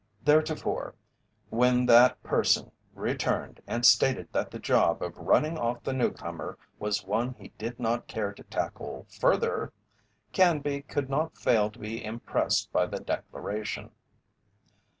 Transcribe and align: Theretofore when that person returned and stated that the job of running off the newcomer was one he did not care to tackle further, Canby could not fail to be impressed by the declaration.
Theretofore 0.25 0.95
when 1.51 1.85
that 1.85 2.23
person 2.23 2.71
returned 2.95 3.61
and 3.67 3.85
stated 3.85 4.29
that 4.33 4.49
the 4.49 4.57
job 4.57 5.03
of 5.03 5.15
running 5.15 5.59
off 5.59 5.83
the 5.83 5.93
newcomer 5.93 6.57
was 6.79 7.05
one 7.05 7.35
he 7.35 7.49
did 7.59 7.79
not 7.79 8.07
care 8.07 8.33
to 8.33 8.41
tackle 8.45 9.05
further, 9.11 9.71
Canby 10.31 10.81
could 10.81 11.07
not 11.07 11.37
fail 11.37 11.69
to 11.69 11.77
be 11.77 12.03
impressed 12.03 12.71
by 12.71 12.87
the 12.87 12.99
declaration. 12.99 13.91